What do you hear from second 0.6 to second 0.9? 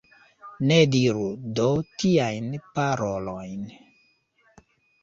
Ne